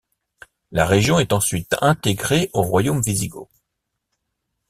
[0.71, 3.49] La région est ensuite intégrée au Royaume wisigoth.